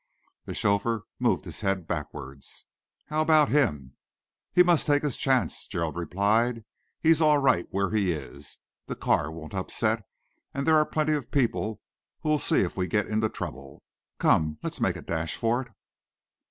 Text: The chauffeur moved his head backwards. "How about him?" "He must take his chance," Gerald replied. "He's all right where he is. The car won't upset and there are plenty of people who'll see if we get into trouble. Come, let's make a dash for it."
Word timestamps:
The 0.45 0.55
chauffeur 0.55 1.03
moved 1.19 1.45
his 1.45 1.61
head 1.61 1.85
backwards. 1.85 2.65
"How 3.05 3.21
about 3.21 3.49
him?" 3.49 3.97
"He 4.51 4.63
must 4.63 4.87
take 4.87 5.03
his 5.03 5.15
chance," 5.15 5.67
Gerald 5.67 5.95
replied. 5.95 6.65
"He's 6.99 7.21
all 7.21 7.37
right 7.37 7.67
where 7.69 7.91
he 7.91 8.11
is. 8.11 8.57
The 8.87 8.95
car 8.95 9.31
won't 9.31 9.53
upset 9.53 10.03
and 10.55 10.65
there 10.65 10.77
are 10.77 10.85
plenty 10.87 11.13
of 11.13 11.29
people 11.29 11.83
who'll 12.21 12.39
see 12.39 12.61
if 12.61 12.75
we 12.75 12.87
get 12.87 13.05
into 13.05 13.29
trouble. 13.29 13.83
Come, 14.17 14.57
let's 14.63 14.81
make 14.81 14.95
a 14.95 15.03
dash 15.03 15.35
for 15.35 15.61
it." 15.61 15.67